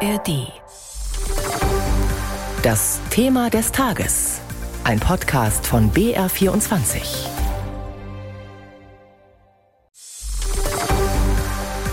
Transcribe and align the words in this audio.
ARD. 0.00 0.52
Das 2.62 3.00
Thema 3.08 3.48
des 3.48 3.72
Tages. 3.72 4.40
Ein 4.84 5.00
Podcast 5.00 5.66
von 5.66 5.90
BR24. 5.90 7.00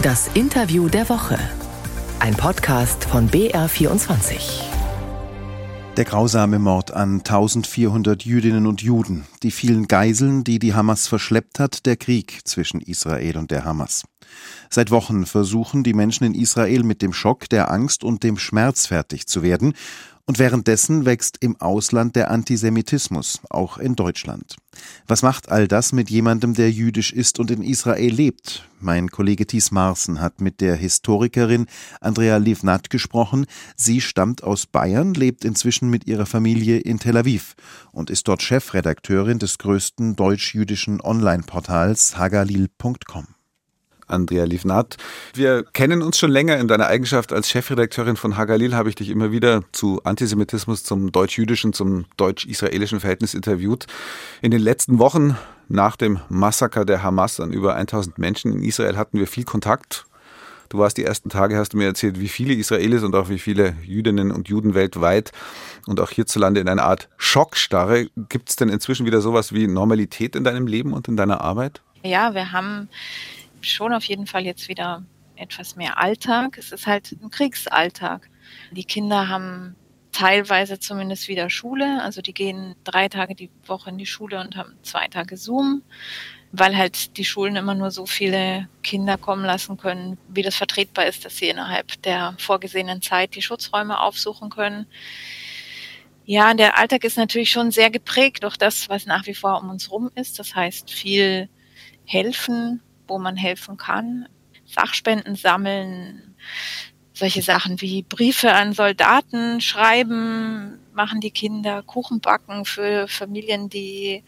Das 0.01 0.27
Interview 0.33 0.89
der 0.89 1.07
Woche. 1.07 1.39
Ein 2.19 2.35
Podcast 2.35 3.05
von 3.05 3.29
BR24. 3.29 4.72
Der 5.95 6.05
grausame 6.05 6.57
Mord 6.57 6.89
an 6.89 7.19
1400 7.19 8.25
Jüdinnen 8.25 8.65
und 8.65 8.81
Juden, 8.81 9.25
die 9.43 9.51
vielen 9.51 9.87
Geiseln, 9.87 10.43
die 10.43 10.57
die 10.57 10.73
Hamas 10.73 11.07
verschleppt 11.07 11.59
hat, 11.59 11.85
der 11.85 11.97
Krieg 11.97 12.41
zwischen 12.45 12.81
Israel 12.81 13.37
und 13.37 13.51
der 13.51 13.63
Hamas. 13.63 14.03
Seit 14.71 14.89
Wochen 14.89 15.27
versuchen 15.27 15.83
die 15.83 15.93
Menschen 15.93 16.23
in 16.23 16.33
Israel 16.33 16.81
mit 16.81 17.03
dem 17.03 17.13
Schock, 17.13 17.47
der 17.47 17.69
Angst 17.69 18.03
und 18.03 18.23
dem 18.23 18.39
Schmerz 18.39 18.87
fertig 18.87 19.27
zu 19.27 19.43
werden 19.43 19.75
und 20.25 20.39
währenddessen 20.39 21.05
wächst 21.05 21.37
im 21.41 21.59
Ausland 21.59 22.15
der 22.15 22.31
Antisemitismus, 22.31 23.39
auch 23.49 23.77
in 23.77 23.95
Deutschland. 23.95 24.55
Was 25.07 25.21
macht 25.21 25.49
all 25.49 25.67
das 25.67 25.91
mit 25.91 26.09
jemandem, 26.09 26.53
der 26.53 26.71
jüdisch 26.71 27.11
ist 27.11 27.39
und 27.39 27.51
in 27.51 27.61
Israel 27.61 28.13
lebt? 28.13 28.67
Mein 28.79 29.09
Kollege 29.09 29.45
Thies 29.45 29.71
Marsen 29.71 30.21
hat 30.21 30.41
mit 30.41 30.61
der 30.61 30.75
Historikerin 30.75 31.67
Andrea 32.01 32.37
Livnat 32.37 32.89
gesprochen. 32.89 33.45
Sie 33.75 34.01
stammt 34.01 34.43
aus 34.43 34.65
Bayern, 34.65 35.13
lebt 35.13 35.45
inzwischen 35.45 35.89
mit 35.89 36.07
ihrer 36.07 36.25
Familie 36.25 36.79
in 36.79 36.99
Tel 36.99 37.17
Aviv 37.17 37.55
und 37.91 38.09
ist 38.09 38.27
dort 38.27 38.41
Chefredakteurin 38.41 39.39
des 39.39 39.57
größten 39.57 40.15
deutsch-jüdischen 40.15 41.01
Online-Portals 41.01 42.17
hagalil.com. 42.17 43.27
Andrea 44.07 44.45
Livnat. 44.45 44.97
Wir 45.33 45.63
kennen 45.63 46.01
uns 46.01 46.17
schon 46.17 46.31
länger. 46.31 46.57
In 46.57 46.67
deiner 46.67 46.87
Eigenschaft 46.87 47.33
als 47.33 47.49
Chefredakteurin 47.49 48.15
von 48.15 48.37
Hagalil 48.37 48.75
habe 48.75 48.89
ich 48.89 48.95
dich 48.95 49.09
immer 49.09 49.31
wieder 49.31 49.61
zu 49.71 50.01
Antisemitismus, 50.03 50.83
zum 50.83 51.11
deutsch-jüdischen, 51.11 51.73
zum 51.73 52.05
deutsch-israelischen 52.17 52.99
Verhältnis 52.99 53.33
interviewt. 53.33 53.85
In 54.41 54.51
den 54.51 54.61
letzten 54.61 54.99
Wochen 54.99 55.37
nach 55.69 55.95
dem 55.95 56.19
Massaker 56.29 56.85
der 56.85 57.03
Hamas 57.03 57.39
an 57.39 57.51
über 57.51 57.75
1000 57.75 58.17
Menschen 58.17 58.51
in 58.53 58.63
Israel 58.63 58.97
hatten 58.97 59.19
wir 59.19 59.27
viel 59.27 59.45
Kontakt. 59.45 60.05
Du 60.69 60.79
warst 60.79 60.97
die 60.97 61.03
ersten 61.03 61.29
Tage, 61.29 61.55
hast 61.57 61.73
du 61.73 61.77
mir 61.77 61.85
erzählt, 61.85 62.19
wie 62.19 62.27
viele 62.27 62.55
Israelis 62.55 63.03
und 63.03 63.13
auch 63.15 63.29
wie 63.29 63.37
viele 63.37 63.75
Jüdinnen 63.85 64.31
und 64.31 64.49
Juden 64.49 64.73
weltweit 64.73 65.31
und 65.85 65.99
auch 65.99 66.09
hierzulande 66.09 66.61
in 66.61 66.67
einer 66.67 66.83
Art 66.83 67.09
Schockstarre. 67.17 68.07
Gibt 68.29 68.49
es 68.49 68.55
denn 68.55 68.69
inzwischen 68.69 69.05
wieder 69.05 69.21
sowas 69.21 69.53
wie 69.53 69.67
Normalität 69.67 70.35
in 70.35 70.43
deinem 70.43 70.65
Leben 70.65 70.93
und 70.93 71.07
in 71.07 71.15
deiner 71.15 71.41
Arbeit? 71.41 71.81
Ja, 72.01 72.33
wir 72.33 72.51
haben 72.51 72.89
schon 73.63 73.93
auf 73.93 74.03
jeden 74.05 74.27
Fall 74.27 74.45
jetzt 74.45 74.67
wieder 74.67 75.03
etwas 75.35 75.75
mehr 75.75 75.97
Alltag. 75.97 76.57
Es 76.57 76.71
ist 76.71 76.87
halt 76.87 77.11
ein 77.11 77.29
Kriegsalltag. 77.29 78.29
Die 78.71 78.85
Kinder 78.85 79.27
haben 79.27 79.75
teilweise 80.11 80.79
zumindest 80.79 81.27
wieder 81.27 81.49
Schule. 81.49 82.01
Also 82.01 82.21
die 82.21 82.33
gehen 82.33 82.75
drei 82.83 83.09
Tage 83.09 83.35
die 83.35 83.49
Woche 83.65 83.89
in 83.89 83.97
die 83.97 84.05
Schule 84.05 84.39
und 84.39 84.55
haben 84.55 84.77
zwei 84.83 85.07
Tage 85.07 85.35
Zoom, 85.37 85.81
weil 86.51 86.77
halt 86.77 87.17
die 87.17 87.25
Schulen 87.25 87.55
immer 87.55 87.75
nur 87.75 87.91
so 87.91 88.05
viele 88.05 88.69
Kinder 88.83 89.17
kommen 89.17 89.43
lassen 89.43 89.75
können, 89.75 90.17
wie 90.29 90.43
das 90.43 90.55
vertretbar 90.55 91.07
ist, 91.07 91.25
dass 91.25 91.37
sie 91.37 91.49
innerhalb 91.49 92.01
der 92.03 92.35
vorgesehenen 92.37 93.01
Zeit 93.01 93.35
die 93.35 93.41
Schutzräume 93.41 93.99
aufsuchen 93.99 94.49
können. 94.49 94.85
Ja, 96.25 96.53
der 96.53 96.77
Alltag 96.77 97.03
ist 97.03 97.17
natürlich 97.17 97.51
schon 97.51 97.71
sehr 97.71 97.89
geprägt 97.89 98.43
durch 98.43 98.55
das, 98.55 98.87
was 98.87 99.05
nach 99.05 99.25
wie 99.25 99.33
vor 99.33 99.61
um 99.61 99.69
uns 99.69 99.91
rum 99.91 100.09
ist. 100.15 100.39
Das 100.39 100.55
heißt, 100.55 100.89
viel 100.89 101.49
helfen, 102.05 102.81
wo 103.07 103.19
man 103.19 103.35
helfen 103.35 103.77
kann. 103.77 104.27
Sachspenden 104.65 105.35
sammeln, 105.35 106.35
solche 107.13 107.41
Sachen 107.41 107.79
wie 107.81 108.03
Briefe 108.03 108.53
an 108.53 108.73
Soldaten 108.73 109.61
schreiben, 109.61 110.79
machen 110.93 111.21
die 111.21 111.31
Kinder, 111.31 111.83
Kuchen 111.83 112.19
backen 112.21 112.65
für 112.65 113.07
Familien, 113.07 113.69
die 113.69 114.23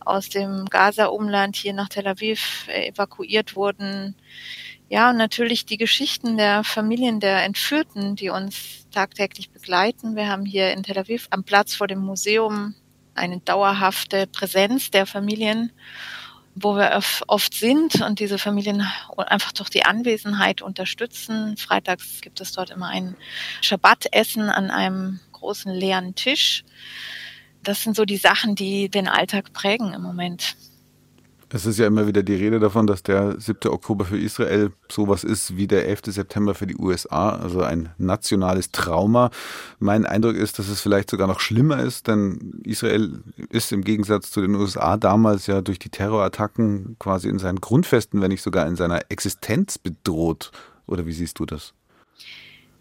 aus 0.00 0.28
dem 0.28 0.64
Gaza-Umland 0.66 1.56
hier 1.56 1.72
nach 1.74 1.88
Tel 1.88 2.06
Aviv 2.06 2.66
evakuiert 2.68 3.56
wurden. 3.56 4.14
Ja, 4.88 5.10
und 5.10 5.18
natürlich 5.18 5.66
die 5.66 5.76
Geschichten 5.76 6.38
der 6.38 6.64
Familien 6.64 7.20
der 7.20 7.44
Entführten, 7.44 8.16
die 8.16 8.30
uns 8.30 8.86
tagtäglich 8.90 9.50
begleiten. 9.50 10.16
Wir 10.16 10.28
haben 10.28 10.46
hier 10.46 10.72
in 10.72 10.82
Tel 10.82 10.98
Aviv 10.98 11.28
am 11.30 11.44
Platz 11.44 11.74
vor 11.74 11.86
dem 11.86 12.00
Museum 12.00 12.74
eine 13.14 13.40
dauerhafte 13.40 14.26
Präsenz 14.26 14.90
der 14.90 15.04
Familien 15.04 15.72
wo 16.60 16.76
wir 16.76 17.00
oft 17.26 17.54
sind 17.54 18.00
und 18.00 18.20
diese 18.20 18.38
Familien 18.38 18.86
einfach 19.16 19.52
durch 19.52 19.70
die 19.70 19.84
Anwesenheit 19.84 20.62
unterstützen. 20.62 21.56
Freitags 21.56 22.20
gibt 22.20 22.40
es 22.40 22.52
dort 22.52 22.70
immer 22.70 22.88
ein 22.88 23.16
Schabbatessen 23.60 24.50
an 24.50 24.70
einem 24.70 25.20
großen 25.32 25.72
leeren 25.72 26.14
Tisch. 26.14 26.64
Das 27.62 27.82
sind 27.82 27.96
so 27.96 28.04
die 28.04 28.16
Sachen, 28.16 28.54
die 28.54 28.88
den 28.88 29.08
Alltag 29.08 29.52
prägen 29.52 29.92
im 29.92 30.02
Moment. 30.02 30.56
Es 31.50 31.64
ist 31.64 31.78
ja 31.78 31.86
immer 31.86 32.06
wieder 32.06 32.22
die 32.22 32.34
Rede 32.34 32.60
davon, 32.60 32.86
dass 32.86 33.02
der 33.02 33.40
7. 33.40 33.70
Oktober 33.70 34.04
für 34.04 34.18
Israel 34.18 34.70
sowas 34.90 35.24
ist 35.24 35.56
wie 35.56 35.66
der 35.66 35.88
11. 35.88 36.02
September 36.08 36.54
für 36.54 36.66
die 36.66 36.76
USA, 36.76 37.30
also 37.30 37.62
ein 37.62 37.88
nationales 37.96 38.70
Trauma. 38.70 39.30
Mein 39.78 40.04
Eindruck 40.04 40.34
ist, 40.34 40.58
dass 40.58 40.68
es 40.68 40.82
vielleicht 40.82 41.08
sogar 41.08 41.26
noch 41.26 41.40
schlimmer 41.40 41.82
ist, 41.82 42.06
denn 42.06 42.60
Israel 42.64 43.22
ist 43.48 43.72
im 43.72 43.82
Gegensatz 43.82 44.30
zu 44.30 44.42
den 44.42 44.54
USA 44.56 44.98
damals 44.98 45.46
ja 45.46 45.62
durch 45.62 45.78
die 45.78 45.88
Terrorattacken 45.88 46.96
quasi 46.98 47.30
in 47.30 47.38
seinen 47.38 47.62
Grundfesten, 47.62 48.20
wenn 48.20 48.30
nicht 48.30 48.42
sogar 48.42 48.66
in 48.66 48.76
seiner 48.76 49.00
Existenz 49.08 49.78
bedroht. 49.78 50.50
Oder 50.86 51.06
wie 51.06 51.12
siehst 51.12 51.38
du 51.38 51.46
das? 51.46 51.72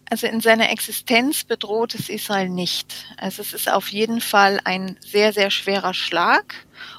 Also 0.09 0.28
in 0.28 0.40
seiner 0.40 0.72
Existenz 0.72 1.44
bedroht 1.44 1.94
es 1.94 2.07
Israel 2.07 2.50
nicht. 2.50 2.94
Also 3.18 3.41
es 3.41 3.53
ist 3.53 3.69
auf 3.69 3.90
jeden 3.90 4.22
Fall 4.22 4.62
ein 4.63 4.97
sehr, 5.01 5.34
sehr 5.34 5.51
schwerer 5.51 5.94
Schlag 5.94 6.56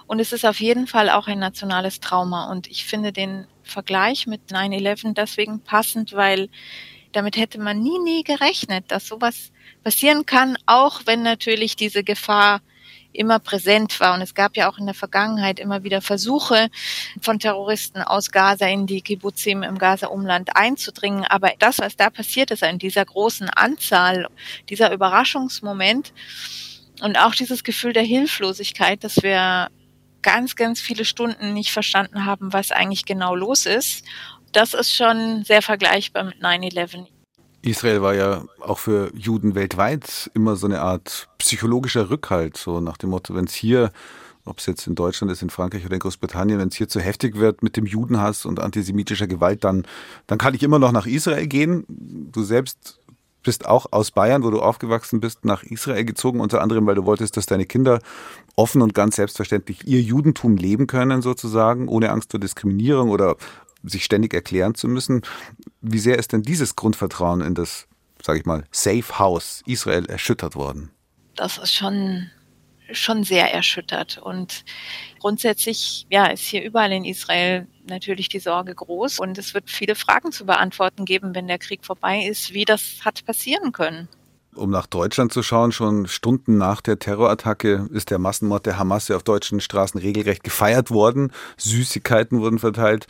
und 0.07 0.21
es 0.21 0.33
ist 0.33 0.45
auf 0.45 0.61
jeden 0.61 0.87
Fall 0.87 1.09
auch 1.09 1.27
ein 1.27 1.39
nationales 1.39 2.01
Trauma. 2.01 2.51
Und 2.51 2.67
ich 2.67 2.85
finde 2.85 3.13
den 3.13 3.47
Vergleich 3.63 4.27
mit 4.27 4.51
9-11 4.51 5.15
deswegen 5.15 5.61
passend, 5.61 6.13
weil 6.13 6.51
damit 7.13 7.37
hätte 7.39 7.59
man 7.59 7.83
nie, 7.83 7.99
nie 7.99 8.25
gerechnet, 8.25 8.85
dass 8.89 9.07
sowas 9.07 9.53
passieren 9.83 10.27
kann, 10.27 10.59
auch 10.67 11.03
wenn 11.07 11.23
natürlich 11.23 11.77
diese 11.77 12.05
Gefahr 12.05 12.61
immer 13.19 13.39
präsent 13.39 13.99
war. 14.01 14.15
Und 14.15 14.23
es 14.23 14.35
gab 14.35 14.57
ja 14.57 14.71
auch 14.71 14.79
in 14.79 14.87
der 14.87 14.95
Vergangenheit 14.95 15.59
immer 15.59 15.83
wieder 15.85 16.01
Versuche 16.01 16.69
von 17.21 17.39
Terroristen 17.39 18.01
aus 18.01 18.31
Gaza 18.31 18.67
in 18.67 18.87
die 18.87 19.03
Kibbutzim 19.03 19.63
im 19.63 19.79
Gaza-Umland 19.79 20.57
einzudringen. 20.57 21.25
Aber 21.25 21.53
das, 21.59 21.79
was 21.79 21.97
da 21.97 22.11
passiert 22.11 22.51
ist, 22.51 22.63
in 22.63 22.79
dieser 22.79 23.05
großen 23.05 23.51
Anzahl, 23.51 24.29
dieser 24.69 24.93
Überraschungsmoment 24.93 26.13
und 27.01 27.19
auch 27.19 27.35
dieses 27.35 27.65
Gefühl 27.65 27.93
der 27.93 28.03
Hilflosigkeit, 28.03 29.05
dass 29.05 29.23
wir 29.23 29.69
ganz, 30.23 30.57
ganz 30.57 30.81
viele 30.81 31.05
Stunden 31.05 31.53
nicht 31.55 31.71
verstanden 31.71 32.25
haben, 32.25 32.53
was 32.53 32.71
eigentlich 32.73 33.05
genau 33.05 33.35
los 33.35 33.67
ist. 33.67 34.05
Das 34.53 34.75
ist 34.75 34.95
schon 34.95 35.45
sehr 35.45 35.63
vergleichbar 35.63 36.25
mit 36.25 36.43
9-11. 36.43 37.07
Israel 37.63 38.03
war 38.03 38.15
ja 38.15 38.45
auch 38.61 38.79
für 38.79 39.11
Juden 39.15 39.55
weltweit 39.55 40.31
immer 40.35 40.57
so 40.57 40.67
eine 40.67 40.81
Art 40.81 41.29
psychologischer 41.39 42.11
Rückhalt, 42.11 42.57
so 42.57 42.81
nach 42.81 42.97
dem 42.97 43.11
Motto, 43.11 43.35
wenn 43.35 43.47
es 43.47 43.55
hier, 43.55 43.91
ob 44.45 44.59
es 44.59 44.67
jetzt 44.67 44.87
in 44.87 44.95
Deutschland 44.95 45.33
ist, 45.33 45.43
in 45.43 45.51
Frankreich 45.51 45.85
oder 45.85 45.95
in 45.95 46.01
Großbritannien, 46.01 46.59
wenn 46.59 46.69
es 46.69 46.77
hier 46.77 46.89
zu 46.89 47.01
heftig 47.01 47.37
wird 47.37 47.63
mit 47.63 47.77
dem 47.77 47.85
Judenhass 47.87 48.47
und 48.47 48.61
antisemitischer 48.61 49.27
Gewalt, 49.27 49.65
dann, 49.65 49.87
dann 50.27 50.39
kann 50.39 50.55
ich 50.55 50.63
immer 50.63 50.79
noch 50.79 50.93
nach 50.93 51.07
Israel 51.07 51.47
gehen. 51.47 51.85
Du 51.89 52.43
selbst 52.43 53.01
bist 53.43 53.67
auch 53.67 53.87
aus 53.93 54.11
Bayern, 54.11 54.43
wo 54.43 54.51
du 54.51 54.61
aufgewachsen 54.61 55.21
bist, 55.21 55.45
nach 55.45 55.63
Israel 55.63 56.05
gezogen, 56.05 56.41
unter 56.41 56.61
anderem, 56.61 56.87
weil 56.87 56.97
du 56.97 57.07
wolltest, 57.07 57.37
dass 57.37 57.47
deine 57.47 57.67
Kinder 57.67 58.01
offen 58.57 58.83
und 58.83 58.95
ganz 58.95 59.17
selbstverständlich 59.17 59.87
ihr 59.87 60.01
Judentum 60.01 60.57
leben 60.57 60.87
können, 60.87 61.23
sozusagen, 61.23 61.89
ohne 61.89 62.11
Angst 62.11 62.31
vor 62.31 62.41
Diskriminierung 62.41 63.11
oder 63.11 63.37
sich 63.83 64.05
ständig 64.05 64.35
erklären 64.35 64.75
zu 64.75 64.89
müssen. 64.89 65.23
Wie 65.81 65.99
sehr 65.99 66.19
ist 66.19 66.33
denn 66.33 66.43
dieses 66.43 66.77
Grundvertrauen 66.77 67.41
in 67.41 67.55
das, 67.55 67.87
sage 68.23 68.41
ich 68.41 68.47
mal, 68.47 68.65
Safe 68.71 69.19
House 69.19 69.63
Israel 69.67 70.07
erschüttert 70.07 70.55
worden? 70.55 70.91
Das 71.35 71.59
ist 71.59 71.75
schon 71.75 72.31
schon 72.93 73.25
sehr 73.25 73.53
erschüttert 73.53 74.19
und 74.19 74.65
grundsätzlich 75.19 76.07
ja 76.11 76.27
ist 76.27 76.43
hier 76.45 76.63
überall 76.65 76.93
in 76.93 77.05
Israel 77.05 77.67
natürlich 77.87 78.29
die 78.29 78.39
Sorge 78.39 78.75
groß 78.75 79.19
und 79.19 79.37
es 79.39 79.55
wird 79.55 79.71
viele 79.71 79.95
Fragen 79.95 80.33
zu 80.33 80.47
beantworten 80.47 81.05
geben, 81.05 81.35
wenn 81.35 81.49
der 81.49 81.59
Krieg 81.59 81.85
vorbei 81.85 82.25
ist, 82.25 82.55
wie 82.55 82.65
das 82.65 83.01
hat 83.05 83.25
passieren 83.25 83.73
können. 83.73 84.09
Um 84.59 84.71
nach 84.71 84.87
Deutschland 84.87 85.33
zu 85.33 85.43
schauen, 85.43 85.73
schon 85.73 86.07
Stunden 86.07 86.59
nach 86.59 86.81
der 86.81 86.99
Terrorattacke 86.99 87.89
ist 87.93 88.11
der 88.11 88.19
Massenmord 88.19 88.67
der 88.67 88.79
Hamas 88.79 89.11
auf 89.11 89.23
deutschen 89.23 89.61
Straßen 89.61 90.01
regelrecht 90.01 90.45
gefeiert 90.45 90.91
worden. 90.91 91.33
Süßigkeiten 91.57 92.41
wurden 92.41 92.59
verteilt. 92.59 93.07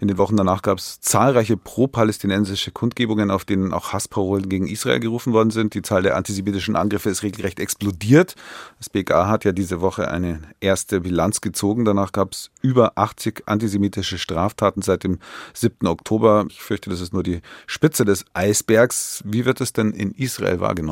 In 0.00 0.08
den 0.08 0.18
Wochen 0.18 0.36
danach 0.36 0.62
gab 0.62 0.78
es 0.78 1.00
zahlreiche 1.00 1.56
pro-palästinensische 1.56 2.70
Kundgebungen, 2.70 3.30
auf 3.30 3.44
denen 3.44 3.72
auch 3.72 3.92
Hassparolen 3.92 4.48
gegen 4.48 4.66
Israel 4.66 5.00
gerufen 5.00 5.32
worden 5.32 5.50
sind. 5.50 5.74
Die 5.74 5.82
Zahl 5.82 6.02
der 6.02 6.16
antisemitischen 6.16 6.76
Angriffe 6.76 7.10
ist 7.10 7.22
regelrecht 7.22 7.60
explodiert. 7.60 8.34
Das 8.78 8.88
BKA 8.88 9.28
hat 9.28 9.44
ja 9.44 9.52
diese 9.52 9.80
Woche 9.80 10.08
eine 10.08 10.40
erste 10.60 11.00
Bilanz 11.00 11.40
gezogen. 11.40 11.84
Danach 11.84 12.12
gab 12.12 12.32
es 12.32 12.50
über 12.62 12.92
80 12.96 13.44
antisemitische 13.46 14.18
Straftaten 14.18 14.82
seit 14.82 15.04
dem 15.04 15.18
7. 15.54 15.86
Oktober. 15.86 16.46
Ich 16.48 16.62
fürchte, 16.62 16.90
das 16.90 17.00
ist 17.00 17.12
nur 17.12 17.22
die 17.22 17.40
Spitze 17.66 18.04
des 18.04 18.24
Eisbergs. 18.34 19.22
Wie 19.24 19.44
wird 19.44 19.60
es 19.60 19.72
denn 19.72 19.92
in 19.92 20.12
Israel 20.12 20.60
wahrgenommen? 20.60 20.91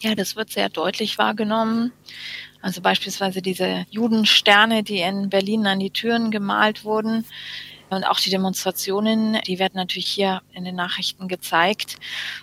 Ja, 0.00 0.14
das 0.14 0.36
wird 0.36 0.50
sehr 0.50 0.68
deutlich 0.68 1.18
wahrgenommen. 1.18 1.92
Also 2.60 2.80
beispielsweise 2.80 3.42
diese 3.42 3.86
Judensterne, 3.90 4.82
die 4.82 5.00
in 5.00 5.30
Berlin 5.30 5.66
an 5.66 5.78
die 5.78 5.90
Türen 5.90 6.30
gemalt 6.30 6.84
wurden. 6.84 7.24
Und 7.88 8.04
auch 8.04 8.18
die 8.18 8.30
Demonstrationen, 8.30 9.40
die 9.46 9.58
werden 9.58 9.74
natürlich 9.76 10.08
hier 10.08 10.42
in 10.52 10.64
den 10.64 10.74
Nachrichten 10.74 11.28
gezeigt. 11.28 11.96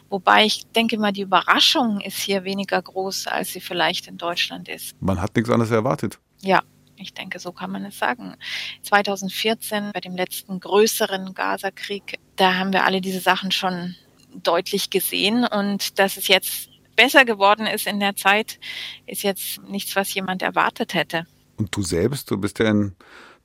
Wobei 0.10 0.46
ich 0.46 0.66
denke 0.68 0.98
mal, 0.98 1.12
die 1.12 1.22
Überraschung 1.22 2.00
ist 2.00 2.18
hier 2.20 2.46
weniger 2.46 2.82
groß, 2.82 3.28
als 3.28 3.52
sie 3.52 3.60
vielleicht 3.60 4.08
in 4.08 4.18
Deutschland 4.18 4.70
ist. 4.70 4.96
Man 5.02 5.22
hat 5.22 5.36
nichts 5.36 5.50
anderes 5.50 5.72
erwartet. 5.72 6.20
Ja, 6.42 6.64
ich 6.96 7.14
denke, 7.14 7.40
so 7.40 7.52
kann 7.52 7.72
man 7.72 7.84
es 7.84 8.00
sagen. 8.00 8.36
2014, 8.84 9.92
bei 9.94 10.00
dem 10.00 10.16
letzten 10.16 10.60
größeren 10.60 11.34
Gaza-Krieg, 11.34 12.20
da 12.38 12.56
haben 12.56 12.72
wir 12.72 12.86
alle 12.86 13.02
diese 13.02 13.20
Sachen 13.20 13.52
schon 13.52 13.96
deutlich 14.34 14.90
gesehen. 14.90 15.46
Und 15.46 16.00
dass 16.00 16.16
es 16.16 16.30
jetzt 16.30 16.70
besser 16.96 17.26
geworden 17.26 17.68
ist 17.68 17.88
in 17.88 18.00
der 18.00 18.16
Zeit, 18.16 18.60
ist 19.06 19.24
jetzt 19.24 19.62
nichts, 19.64 19.96
was 19.96 20.14
jemand 20.14 20.42
erwartet 20.42 20.94
hätte. 20.94 21.26
Und 21.58 21.76
du 21.76 21.82
selbst, 21.82 22.32
du 22.32 22.38
bist 22.38 22.60
ja 22.60 22.70
in 22.70 22.96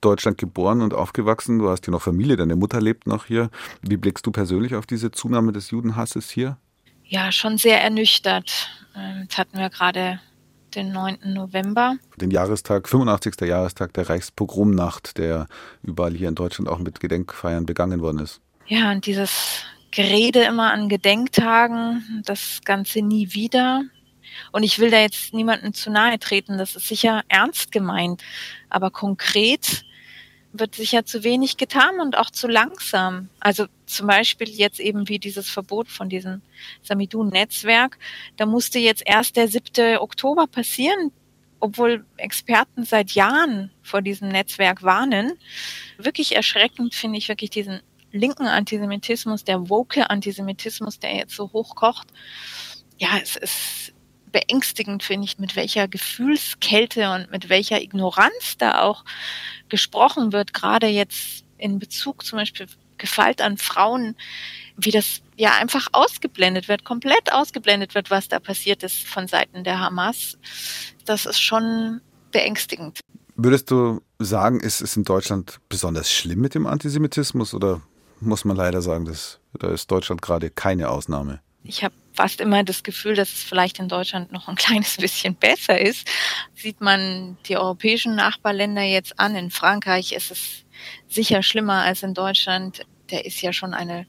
Deutschland 0.00 0.38
geboren 0.38 0.80
und 0.80 0.94
aufgewachsen, 0.94 1.58
du 1.58 1.68
hast 1.68 1.84
hier 1.84 1.92
noch 1.92 2.02
Familie, 2.02 2.36
deine 2.36 2.56
Mutter 2.56 2.80
lebt 2.80 3.06
noch 3.06 3.26
hier. 3.26 3.50
Wie 3.82 3.96
blickst 3.96 4.24
du 4.26 4.30
persönlich 4.30 4.74
auf 4.74 4.86
diese 4.86 5.10
Zunahme 5.10 5.52
des 5.52 5.70
Judenhasses 5.70 6.30
hier? 6.30 6.56
Ja, 7.04 7.32
schon 7.32 7.58
sehr 7.58 7.82
ernüchtert. 7.82 8.70
Ähm, 8.96 9.22
jetzt 9.22 9.38
hatten 9.38 9.58
wir 9.58 9.70
gerade 9.70 10.20
den 10.74 10.92
9. 10.92 11.18
November. 11.24 11.96
Den 12.16 12.30
Jahrestag, 12.30 12.88
85. 12.88 13.40
Jahrestag 13.40 13.92
der 13.94 14.08
Reichspogromnacht, 14.08 15.18
der 15.18 15.46
überall 15.82 16.14
hier 16.14 16.28
in 16.28 16.34
Deutschland 16.34 16.68
auch 16.68 16.78
mit 16.78 17.00
Gedenkfeiern 17.00 17.66
begangen 17.66 18.00
worden 18.00 18.20
ist. 18.20 18.40
Ja, 18.66 18.92
und 18.92 19.06
dieses 19.06 19.64
Gerede 19.90 20.42
immer 20.42 20.72
an 20.72 20.88
Gedenktagen, 20.88 22.22
das 22.24 22.60
Ganze 22.64 23.02
nie 23.02 23.32
wieder. 23.32 23.84
Und 24.52 24.62
ich 24.62 24.78
will 24.78 24.90
da 24.90 25.00
jetzt 25.00 25.32
niemandem 25.32 25.72
zu 25.72 25.90
nahe 25.90 26.18
treten, 26.18 26.58
das 26.58 26.76
ist 26.76 26.88
sicher 26.88 27.22
ernst 27.28 27.72
gemeint. 27.72 28.22
Aber 28.68 28.90
konkret 28.90 29.84
wird 30.52 30.74
sicher 30.74 31.04
zu 31.04 31.24
wenig 31.24 31.56
getan 31.56 32.00
und 32.00 32.16
auch 32.16 32.30
zu 32.30 32.48
langsam. 32.48 33.28
Also 33.40 33.66
zum 33.86 34.06
Beispiel 34.06 34.48
jetzt 34.48 34.80
eben 34.80 35.08
wie 35.08 35.18
dieses 35.18 35.48
Verbot 35.48 35.88
von 35.88 36.08
diesem 36.08 36.42
Samidun-Netzwerk. 36.82 37.98
Da 38.36 38.46
musste 38.46 38.78
jetzt 38.78 39.02
erst 39.04 39.36
der 39.36 39.48
7. 39.48 39.98
Oktober 39.98 40.46
passieren, 40.46 41.12
obwohl 41.60 42.04
Experten 42.16 42.84
seit 42.84 43.12
Jahren 43.12 43.70
vor 43.82 44.02
diesem 44.02 44.28
Netzwerk 44.28 44.82
warnen. 44.82 45.32
Wirklich 45.98 46.34
erschreckend 46.34 46.94
finde 46.94 47.18
ich 47.18 47.28
wirklich 47.28 47.50
diesen 47.50 47.80
linken 48.12 48.46
Antisemitismus, 48.46 49.44
der 49.44 49.68
woke 49.68 50.08
Antisemitismus, 50.10 50.98
der 50.98 51.14
jetzt 51.14 51.34
so 51.34 51.52
hochkocht. 51.52 52.08
Ja, 52.98 53.10
es 53.22 53.36
ist 53.36 53.92
beängstigend, 54.32 55.02
finde 55.02 55.26
ich, 55.26 55.38
mit 55.38 55.56
welcher 55.56 55.88
Gefühlskälte 55.88 57.10
und 57.10 57.30
mit 57.30 57.48
welcher 57.48 57.80
Ignoranz 57.80 58.56
da 58.58 58.82
auch 58.82 59.04
gesprochen 59.68 60.32
wird, 60.32 60.54
gerade 60.54 60.86
jetzt 60.86 61.44
in 61.56 61.78
Bezug 61.78 62.24
zum 62.24 62.38
Beispiel 62.38 62.66
Gewalt 62.98 63.40
an 63.40 63.56
Frauen, 63.56 64.16
wie 64.76 64.90
das 64.90 65.22
ja 65.36 65.52
einfach 65.54 65.88
ausgeblendet 65.92 66.68
wird, 66.68 66.84
komplett 66.84 67.32
ausgeblendet 67.32 67.94
wird, 67.94 68.10
was 68.10 68.28
da 68.28 68.40
passiert 68.40 68.82
ist 68.82 69.06
von 69.06 69.28
Seiten 69.28 69.64
der 69.64 69.78
Hamas. 69.78 70.36
Das 71.04 71.26
ist 71.26 71.40
schon 71.40 72.00
beängstigend. 72.32 73.00
Würdest 73.36 73.70
du 73.70 74.00
sagen, 74.18 74.60
ist 74.60 74.80
es 74.80 74.96
in 74.96 75.04
Deutschland 75.04 75.60
besonders 75.68 76.12
schlimm 76.12 76.40
mit 76.40 76.54
dem 76.54 76.66
Antisemitismus 76.66 77.54
oder 77.54 77.80
muss 78.20 78.44
man 78.44 78.56
leider 78.56 78.82
sagen, 78.82 79.04
dass, 79.04 79.40
da 79.58 79.68
ist 79.68 79.90
Deutschland 79.90 80.22
gerade 80.22 80.50
keine 80.50 80.90
Ausnahme? 80.90 81.40
Ich 81.64 81.84
habe 81.84 81.94
fast 82.12 82.40
immer 82.40 82.64
das 82.64 82.82
Gefühl, 82.82 83.14
dass 83.14 83.32
es 83.32 83.42
vielleicht 83.42 83.78
in 83.78 83.88
Deutschland 83.88 84.32
noch 84.32 84.48
ein 84.48 84.56
kleines 84.56 84.96
bisschen 84.96 85.34
besser 85.34 85.80
ist. 85.80 86.08
Sieht 86.54 86.80
man 86.80 87.36
die 87.46 87.56
europäischen 87.56 88.14
Nachbarländer 88.14 88.82
jetzt 88.82 89.18
an. 89.18 89.36
In 89.36 89.50
Frankreich 89.50 90.12
ist 90.12 90.30
es 90.30 90.64
sicher 91.08 91.42
schlimmer 91.42 91.82
als 91.82 92.02
in 92.02 92.14
Deutschland. 92.14 92.86
Der 93.10 93.24
ist 93.24 93.40
ja 93.40 93.52
schon 93.52 93.74
eine 93.74 94.06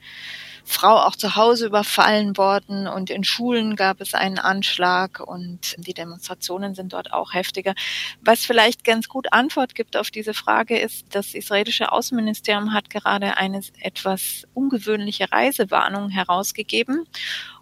Frau 0.72 0.98
auch 0.98 1.16
zu 1.16 1.36
Hause 1.36 1.66
überfallen 1.66 2.38
worden 2.38 2.88
und 2.88 3.10
in 3.10 3.24
Schulen 3.24 3.76
gab 3.76 4.02
es 4.02 4.14
einen 4.14 4.38
Anschlag 4.38 5.20
und 5.20 5.76
die 5.80 5.96
Demonstrationen 5.96 6.76
sind 6.76 6.94
dort 6.94 7.12
auch 7.12 7.34
heftiger. 7.34 7.74
Was 8.22 8.46
vielleicht 8.46 8.84
ganz 8.84 9.10
gut 9.10 9.34
Antwort 9.34 9.74
gibt 9.74 9.98
auf 9.98 10.12
diese 10.12 10.36
Frage 10.36 10.78
ist, 10.78 11.08
das 11.16 11.34
israelische 11.34 11.92
Außenministerium 11.92 12.72
hat 12.72 12.92
gerade 12.92 13.36
eine 13.36 13.62
etwas 13.80 14.44
ungewöhnliche 14.54 15.32
Reisewarnung 15.32 16.10
herausgegeben. 16.10 17.06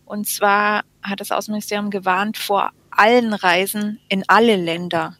Und 0.03 0.27
zwar 0.27 0.83
hat 1.01 1.21
das 1.21 1.31
Außenministerium 1.31 1.91
gewarnt 1.91 2.37
vor 2.37 2.71
allen 2.91 3.33
Reisen 3.33 4.01
in 4.09 4.25
alle 4.27 4.57
Länder, 4.57 5.15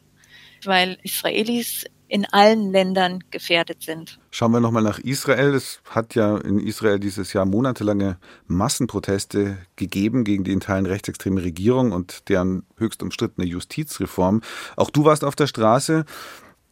weil 0.66 0.98
Israelis 1.04 1.86
in 2.08 2.26
allen 2.26 2.72
Ländern 2.72 3.24
gefährdet 3.32 3.84
sind. 3.84 4.20
Schauen 4.32 4.52
wir 4.52 4.60
nochmal 4.60 4.84
nach 4.84 5.00
Israel. 5.00 5.54
Es 5.54 5.82
hat 5.90 6.16
ja 6.16 6.38
in 6.38 6.60
Israel 6.60 7.00
dieses 7.00 7.34
Jahr 7.34 7.46
monatelange 7.46 8.18
Massenproteste 8.48 9.58
gegeben 9.76 10.24
gegen 10.24 10.44
die 10.44 10.54
in 10.54 10.60
Teilen 10.60 10.86
rechtsextreme 10.86 11.44
Regierung 11.44 11.92
und 11.92 12.30
deren 12.30 12.64
höchst 12.78 13.04
umstrittene 13.04 13.46
Justizreform. 13.46 14.42
Auch 14.76 14.90
du 14.90 15.06
warst 15.06 15.24
auf 15.24 15.36
der 15.36 15.48
Straße 15.48 16.06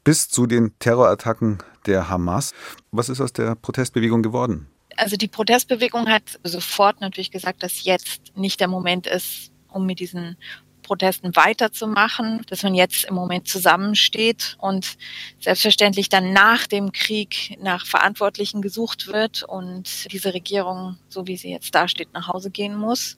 bis 0.03 0.29
zu 0.29 0.45
den 0.45 0.77
Terrorattacken 0.79 1.57
der 1.85 2.09
Hamas. 2.09 2.53
Was 2.91 3.09
ist 3.09 3.21
aus 3.21 3.33
der 3.33 3.55
Protestbewegung 3.55 4.23
geworden? 4.23 4.67
Also 4.97 5.17
die 5.17 5.27
Protestbewegung 5.27 6.07
hat 6.07 6.39
sofort 6.43 7.01
natürlich 7.01 7.31
gesagt, 7.31 7.63
dass 7.63 7.83
jetzt 7.83 8.37
nicht 8.37 8.59
der 8.61 8.69
Moment 8.69 9.07
ist, 9.07 9.51
um 9.67 9.85
mit 9.85 9.99
diesen 9.99 10.37
Protesten 10.85 11.35
weiterzumachen, 11.35 12.41
dass 12.47 12.61
man 12.61 12.75
jetzt 12.75 13.05
im 13.05 13.15
Moment 13.15 13.47
zusammensteht 13.47 14.55
und 14.59 14.97
selbstverständlich 15.39 16.09
dann 16.09 16.31
nach 16.31 16.67
dem 16.67 16.91
Krieg 16.91 17.57
nach 17.59 17.85
Verantwortlichen 17.85 18.61
gesucht 18.61 19.07
wird 19.07 19.43
und 19.43 20.11
diese 20.11 20.33
Regierung, 20.33 20.97
so 21.09 21.25
wie 21.25 21.37
sie 21.37 21.49
jetzt 21.49 21.73
dasteht, 21.73 22.13
nach 22.13 22.27
Hause 22.27 22.51
gehen 22.51 22.75
muss. 22.75 23.17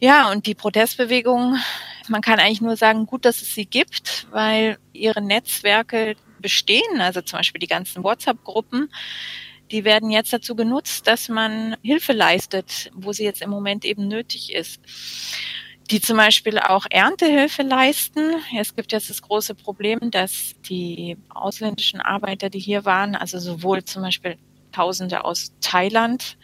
Ja, 0.00 0.30
und 0.30 0.46
die 0.46 0.54
Protestbewegung, 0.54 1.56
man 2.08 2.22
kann 2.22 2.40
eigentlich 2.40 2.60
nur 2.60 2.76
sagen, 2.76 3.06
gut, 3.06 3.24
dass 3.24 3.40
es 3.40 3.54
sie 3.54 3.66
gibt, 3.66 4.26
weil 4.30 4.78
ihre 4.92 5.22
Netzwerke 5.22 6.16
bestehen, 6.40 7.00
also 7.00 7.22
zum 7.22 7.38
Beispiel 7.38 7.60
die 7.60 7.66
ganzen 7.68 8.02
WhatsApp-Gruppen, 8.02 8.90
die 9.70 9.84
werden 9.84 10.10
jetzt 10.10 10.32
dazu 10.32 10.54
genutzt, 10.54 11.06
dass 11.06 11.28
man 11.28 11.76
Hilfe 11.82 12.12
leistet, 12.12 12.90
wo 12.94 13.12
sie 13.12 13.24
jetzt 13.24 13.42
im 13.42 13.50
Moment 13.50 13.84
eben 13.84 14.06
nötig 14.08 14.52
ist 14.52 14.80
die 15.90 16.00
zum 16.00 16.16
Beispiel 16.16 16.58
auch 16.58 16.86
Erntehilfe 16.90 17.62
leisten. 17.62 18.34
Es 18.58 18.74
gibt 18.74 18.92
jetzt 18.92 19.10
das 19.10 19.22
große 19.22 19.54
Problem, 19.54 20.10
dass 20.10 20.54
die 20.68 21.16
ausländischen 21.28 22.00
Arbeiter, 22.00 22.50
die 22.50 22.58
hier 22.58 22.84
waren, 22.84 23.14
also 23.14 23.38
sowohl 23.38 23.84
zum 23.84 24.02
Beispiel 24.02 24.36
Tausende 24.72 25.24
aus 25.24 25.52
Thailand, 25.62 26.36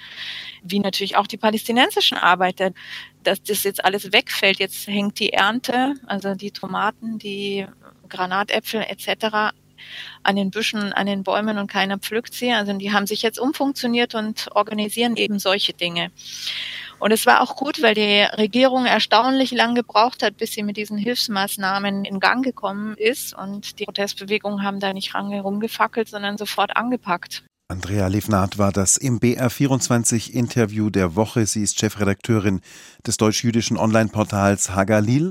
wie 0.63 0.79
natürlich 0.79 1.17
auch 1.17 1.27
die 1.27 1.37
palästinensischen 1.37 2.17
Arbeiter, 2.17 2.71
dass 3.25 3.43
das 3.43 3.63
jetzt 3.63 3.85
alles 3.85 4.11
wegfällt. 4.11 4.59
Jetzt 4.59 4.87
hängt 4.87 5.19
die 5.19 5.35
Ernte, 5.35 5.97
also 6.07 6.35
die 6.35 6.51
Tomaten, 6.51 7.19
die 7.19 7.67
Granatäpfel 8.09 8.87
etc. 8.89 9.53
an 10.23 10.37
den 10.37 10.51
Büschen, 10.51 10.95
an 10.95 11.05
den 11.05 11.25
Bäumen 11.25 11.59
und 11.59 11.71
keiner 11.71 11.99
pflückt 11.99 12.33
sie. 12.33 12.53
Also 12.53 12.73
die 12.73 12.91
haben 12.91 13.07
sich 13.07 13.21
jetzt 13.21 13.39
umfunktioniert 13.39 14.15
und 14.15 14.49
organisieren 14.55 15.17
eben 15.17 15.39
solche 15.39 15.75
Dinge. 15.75 16.11
Und 17.03 17.11
es 17.11 17.27
war 17.27 17.41
auch 17.41 17.57
gut, 17.57 17.83
weil 17.83 17.97
die 17.97 18.23
Regierung 18.39 18.87
erstaunlich 18.87 19.51
lang 19.51 19.75
gebraucht 19.75 20.23
hat, 20.23 20.37
bis 20.37 20.53
sie 20.53 20.63
mit 20.63 20.77
diesen 20.77 20.97
Hilfsmaßnahmen 20.97 22.05
in 22.05 22.21
Gang 22.21 22.45
gekommen 22.45 22.95
ist. 22.97 23.35
Und 23.37 23.81
die 23.81 23.87
Protestbewegungen 23.87 24.63
haben 24.63 24.79
da 24.79 24.93
nicht 24.93 25.13
range 25.13 25.41
rumgefackelt, 25.41 26.09
sondern 26.09 26.39
sofort 26.39 26.77
angepackt. 26.77 27.43
Andrea 27.67 28.07
Livnat 28.07 28.59
war 28.59 28.71
das 28.71 28.97
im 28.99 29.19
BR24 29.19 30.31
Interview 30.31 30.91
der 30.91 31.17
Woche. 31.17 31.45
Sie 31.47 31.65
ist 31.65 31.81
Chefredakteurin 31.81 32.61
des 33.05 33.17
deutsch-jüdischen 33.17 33.77
Online-Portals 33.79 34.71
Hagalil 34.71 35.31